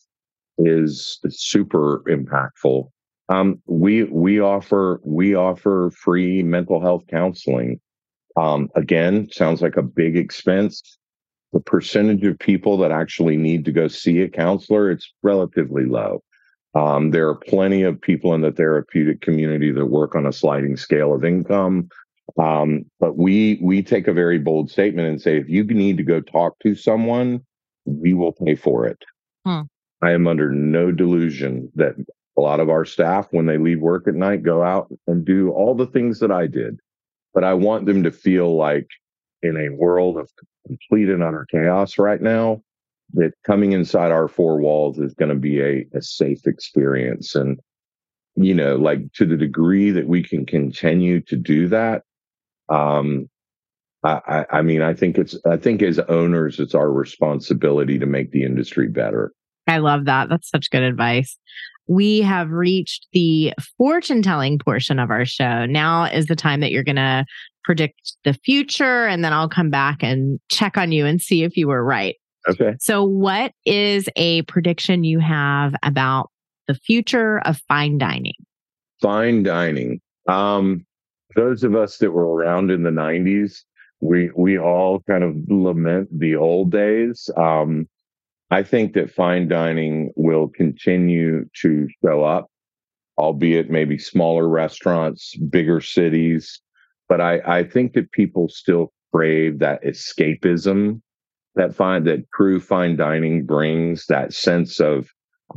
[0.57, 2.89] is super impactful.
[3.29, 7.79] Um, we we offer we offer free mental health counseling.
[8.35, 10.97] Um, again, sounds like a big expense.
[11.53, 16.23] The percentage of people that actually need to go see a counselor, it's relatively low.
[16.75, 20.75] Um, there are plenty of people in the therapeutic community that work on a sliding
[20.75, 21.89] scale of income.
[22.37, 26.03] Um, but we we take a very bold statement and say if you need to
[26.03, 27.41] go talk to someone,
[27.85, 29.03] we will pay for it.
[29.45, 29.61] Hmm.
[30.01, 31.95] I am under no delusion that
[32.37, 35.51] a lot of our staff, when they leave work at night, go out and do
[35.51, 36.79] all the things that I did.
[37.33, 38.87] But I want them to feel like
[39.41, 40.29] in a world of
[40.65, 42.63] complete and utter chaos right now,
[43.13, 47.35] that coming inside our four walls is going to be a, a safe experience.
[47.35, 47.59] And,
[48.35, 52.03] you know, like to the degree that we can continue to do that,
[52.69, 53.29] um,
[54.03, 58.31] I, I mean, I think it's, I think as owners, it's our responsibility to make
[58.31, 59.31] the industry better.
[59.67, 60.27] I love that.
[60.27, 61.37] That's such good advice.
[61.87, 65.65] We have reached the fortune telling portion of our show.
[65.65, 67.25] Now is the time that you're going to
[67.63, 71.55] predict the future, and then I'll come back and check on you and see if
[71.55, 72.15] you were right.
[72.49, 72.75] Okay.
[72.79, 76.29] So, what is a prediction you have about
[76.67, 78.33] the future of fine dining?
[79.01, 80.01] Fine dining.
[80.27, 80.85] Um,
[81.35, 83.63] those of us that were around in the 90s,
[84.01, 87.29] we we all kind of lament the old days.
[87.37, 87.87] Um,
[88.51, 92.51] I think that fine dining will continue to show up,
[93.17, 96.61] albeit maybe smaller restaurants, bigger cities.
[97.09, 101.01] But I, I think that people still crave that escapism
[101.55, 105.09] that fine that true fine dining brings that sense of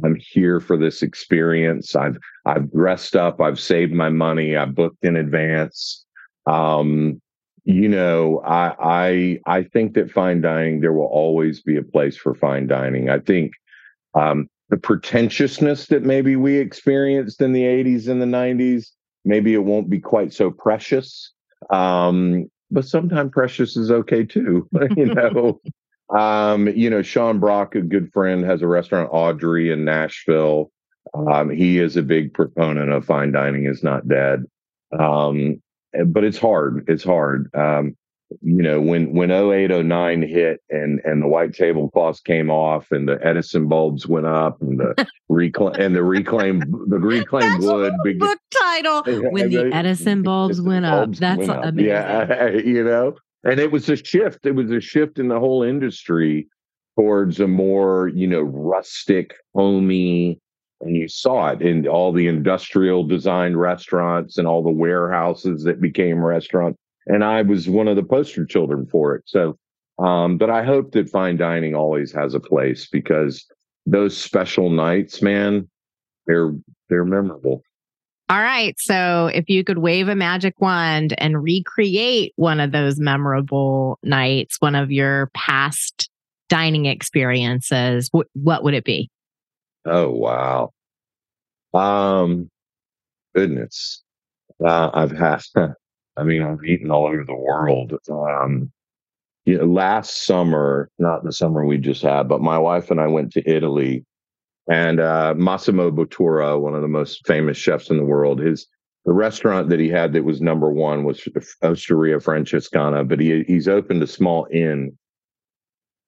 [0.05, 1.97] I'm here for this experience.
[1.97, 3.40] I've I've dressed up.
[3.40, 4.57] I've saved my money.
[4.57, 6.05] I booked in advance.
[6.47, 7.20] Um,
[7.64, 12.16] you know, I I I think that fine dining there will always be a place
[12.16, 13.09] for fine dining.
[13.09, 13.53] I think
[14.14, 18.88] um, the pretentiousness that maybe we experienced in the 80s and the 90s
[19.26, 21.32] maybe it won't be quite so precious.
[21.70, 24.68] Um, but sometimes precious is okay too.
[24.97, 25.61] you know,
[26.11, 30.70] um, you know, Sean Brock, a good friend, has a restaurant Audrey in Nashville.
[31.14, 34.44] Um, he is a big proponent of fine dining is not dead.
[34.96, 35.62] Um,
[36.07, 36.84] but it's hard.
[36.88, 37.50] It's hard.
[37.54, 37.96] Um,
[38.42, 43.24] you know, when when 0809 hit and and the white tablecloths came off and the
[43.24, 48.38] Edison bulbs went up and the reclaim and the reclaim the reclaimed wood began, book
[48.50, 51.14] title when the Edison bulbs went up.
[51.14, 51.88] That's went amazing.
[51.88, 54.47] Yeah, you know, and it was a shift.
[54.47, 56.49] It was a shift in the whole industry
[56.99, 60.41] towards a more you know rustic, homey.
[60.82, 65.80] And you saw it in all the industrial design restaurants and all the warehouses that
[65.80, 69.22] became restaurants and I was one of the poster children for it.
[69.26, 69.57] So,
[69.99, 73.47] um, but I hope that fine dining always has a place because
[73.87, 75.68] those special nights, man,
[76.26, 76.53] they're
[76.89, 77.62] they're memorable.
[78.28, 78.74] All right.
[78.78, 84.56] So if you could wave a magic wand and recreate one of those memorable nights,
[84.58, 86.10] one of your past
[86.48, 89.08] dining experiences, wh- what would it be?
[89.84, 90.72] Oh wow.
[91.72, 92.50] Um
[93.34, 94.02] goodness.
[94.64, 95.42] Uh, I've had
[96.16, 97.92] I mean, I've eaten all over the world.
[98.10, 98.72] Um,
[99.46, 103.32] know, last summer, not the summer we just had, but my wife and I went
[103.32, 104.04] to Italy,
[104.68, 108.66] and uh, Massimo Bottura, one of the most famous chefs in the world, his
[109.04, 111.28] the restaurant that he had that was number one was
[111.62, 114.98] Osteria Francescana, but he he's opened a small inn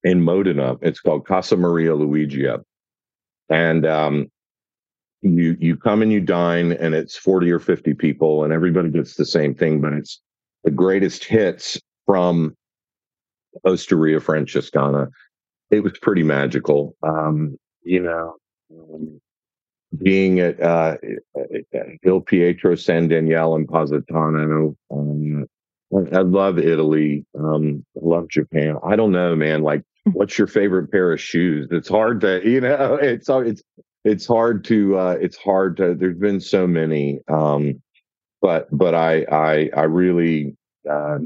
[0.03, 0.77] in Modena.
[0.83, 2.63] It's called Casa Maria Luigia,
[3.49, 4.31] and um,
[5.23, 9.15] you you come and you dine and it's 40 or 50 people and everybody gets
[9.15, 10.21] the same thing but it's
[10.65, 12.57] the greatest hits from
[13.67, 15.09] osteria francescana.
[15.71, 16.97] It was pretty magical.
[17.03, 18.37] Um you know
[18.71, 19.21] um,
[20.03, 20.97] being at uh
[22.03, 25.47] il pietro san daniele and positano um,
[25.91, 27.25] I love Italy.
[27.35, 28.77] Um, I love Japan.
[28.85, 29.63] I don't know, man.
[29.63, 31.67] Like, what's your favorite pair of shoes?
[31.71, 33.63] It's hard to, you know, it's it's
[34.05, 37.81] it's hard to uh, it's hard to there's been so many um,
[38.41, 40.57] but but i i i really
[40.89, 41.19] uh,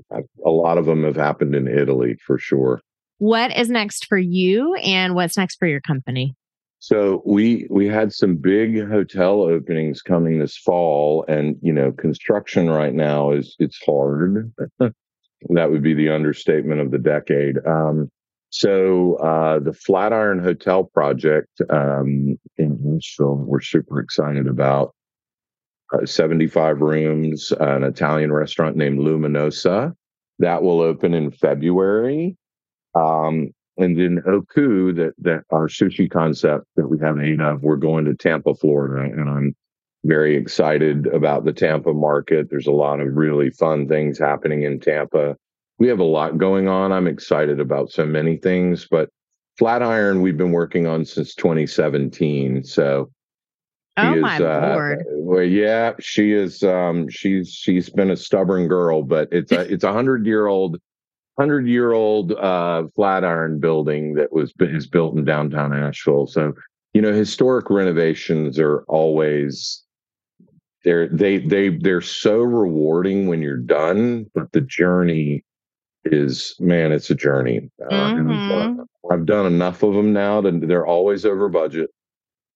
[0.45, 2.81] a lot of them have happened in italy for sure
[3.19, 6.35] what is next for you and what's next for your company
[6.83, 12.69] so we we had some big hotel openings coming this fall and you know construction
[12.69, 18.11] right now is it's hard that would be the understatement of the decade um,
[18.51, 24.95] so uh, the Flatiron Hotel project um, in Asheville, we're super excited about.
[25.91, 29.95] Uh, 75 rooms, an Italian restaurant named Luminosa.
[30.39, 32.37] That will open in February.
[32.95, 37.77] Um, and then Oku, that that our sushi concept that we have eight of, we're
[37.77, 39.57] going to Tampa, Florida, and I'm
[40.05, 42.49] very excited about the Tampa market.
[42.51, 45.37] There's a lot of really fun things happening in Tampa
[45.83, 46.93] we have a lot going on.
[46.93, 49.09] I'm excited about so many things, but
[49.59, 52.63] Flatiron we've been working on since 2017.
[52.63, 53.11] So
[53.97, 55.05] Oh is, my uh, lord!
[55.09, 56.63] Well, yeah, she is.
[56.63, 60.79] Um, she's she's been a stubborn girl, but it's a it's a hundred year old,
[61.39, 66.27] hundred year old uh, Flatiron building that was is built in downtown Asheville.
[66.27, 66.55] So
[66.93, 69.83] you know, historic renovations are always
[70.85, 75.45] they're they they they're so rewarding when you're done, but the journey
[76.05, 77.71] is man, it's a journey.
[77.91, 78.83] Uh, mm-hmm.
[79.11, 81.91] I've done enough of them now that they're always over budget.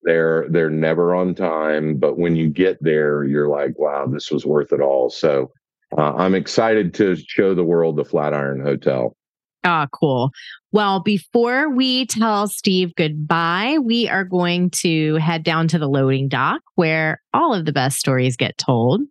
[0.03, 4.45] They're they're never on time, but when you get there, you're like, wow, this was
[4.45, 5.11] worth it all.
[5.11, 5.51] So
[5.97, 9.17] uh, I'm excited to show the world the Flatiron Hotel.
[9.65, 10.31] Ah, cool.
[10.71, 16.29] Well, before we tell Steve goodbye, we are going to head down to the loading
[16.29, 19.03] dock where all of the best stories get told.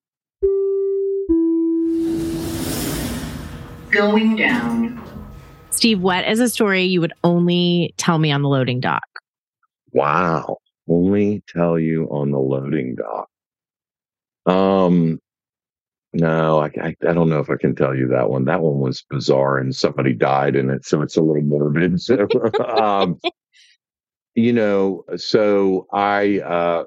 [3.95, 5.01] going down.
[5.69, 9.07] Steve, what is a story you would only tell me on the loading dock?
[9.91, 10.57] Wow.
[10.87, 13.29] Only tell you on the loading dock.
[14.45, 15.19] Um,
[16.15, 18.45] no, I, I, I, don't know if I can tell you that one.
[18.45, 20.85] That one was bizarre and somebody died in it.
[20.85, 21.99] So it's a little morbid.
[21.99, 22.27] So,
[22.65, 23.19] um,
[24.35, 26.83] you know, so I, uh,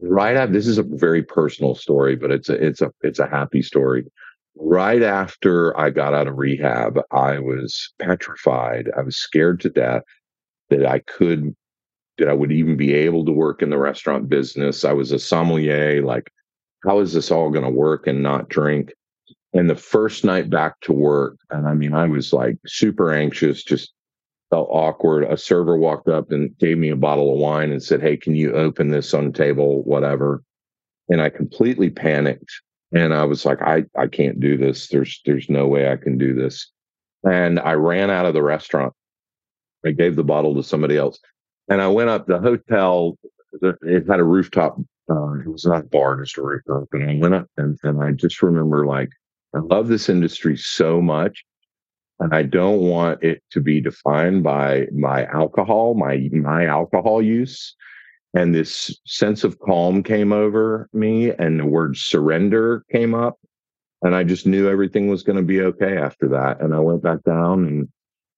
[0.00, 3.28] right out, this is a very personal story, but it's a, it's a, it's a
[3.28, 4.04] happy story
[4.58, 8.90] right after I got out of rehab, I was petrified.
[8.96, 10.02] I was scared to death
[10.70, 11.54] that I could,
[12.18, 14.84] that I would even be able to work in the restaurant business.
[14.84, 16.02] I was a sommelier.
[16.02, 16.30] Like,
[16.86, 18.92] how is this all going to work and not drink?
[19.52, 23.62] And the first night back to work, and I mean, I was like super anxious,
[23.64, 23.92] just
[24.50, 25.24] felt awkward.
[25.24, 28.34] A server walked up and gave me a bottle of wine and said, Hey, can
[28.36, 29.82] you open this on table?
[29.84, 30.42] Whatever.
[31.08, 32.50] and I completely panicked.
[32.92, 34.88] And I was like, I, I can't do this.
[34.88, 36.70] There's there's no way I can do this.
[37.24, 38.92] And I ran out of the restaurant.
[39.84, 41.18] I gave the bottle to somebody else.
[41.68, 43.18] And I went up the hotel.
[43.62, 44.78] It had a rooftop.
[45.10, 46.88] Uh, it was not a bar, just a rooftop.
[46.92, 49.10] And I went up and, and I just remember like,
[49.54, 51.44] I love this industry so much.
[52.18, 57.74] And I don't want it to be defined by my alcohol, my my alcohol use.
[58.34, 63.38] And this sense of calm came over me and the word surrender came up.
[64.02, 66.60] And I just knew everything was going to be okay after that.
[66.60, 67.88] And I went back down and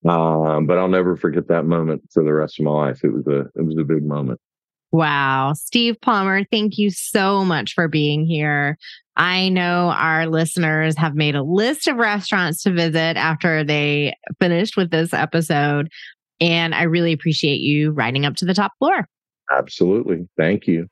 [0.04, 3.00] um, but I'll never forget that moment for the rest of my life.
[3.02, 4.40] It was a it was a big moment.
[4.90, 5.52] Wow.
[5.54, 8.78] Steve Palmer, thank you so much for being here.
[9.16, 14.76] I know our listeners have made a list of restaurants to visit after they finished
[14.76, 15.90] with this episode.
[16.40, 19.08] And I really appreciate you riding up to the top floor.
[19.50, 20.28] Absolutely.
[20.36, 20.88] Thank you.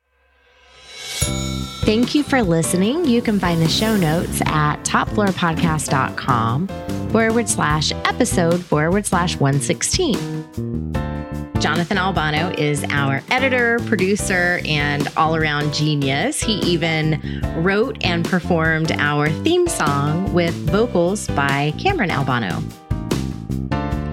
[1.87, 3.05] Thank you for listening.
[3.05, 6.67] You can find the show notes at topfloorpodcast.com
[7.11, 11.16] forward slash episode forward slash 116.
[11.59, 16.39] Jonathan Albano is our editor, producer, and all around genius.
[16.39, 22.61] He even wrote and performed our theme song with vocals by Cameron Albano.